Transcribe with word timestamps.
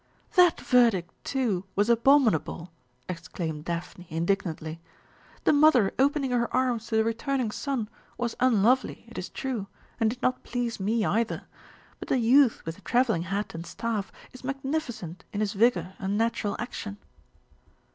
"That 0.33 0.59
verdict, 0.59 1.13
too, 1.23 1.63
was 1.75 1.87
abominable!" 1.87 2.71
exclaimed 3.07 3.65
Daphne 3.65 4.07
indignantly. 4.09 4.81
"The 5.43 5.53
mother 5.53 5.93
opening 5.99 6.31
her 6.31 6.51
arms 6.51 6.87
to 6.87 6.95
the 6.95 7.03
returning 7.03 7.51
son 7.51 7.87
was 8.17 8.35
unlovely, 8.39 9.05
it 9.09 9.19
is 9.19 9.29
true, 9.29 9.67
and 9.99 10.09
did 10.09 10.19
not 10.23 10.41
please 10.41 10.79
me 10.79 11.05
either; 11.05 11.43
but 11.99 12.07
the 12.09 12.17
youth 12.17 12.63
with 12.65 12.77
the 12.77 12.81
travelling 12.81 13.21
hat 13.29 13.53
and 13.53 13.63
staff 13.63 14.11
is 14.33 14.43
magnificent 14.43 15.23
in 15.33 15.39
his 15.39 15.53
vigour 15.53 15.93
and 15.99 16.17
natural 16.17 16.55
action." 16.57 16.97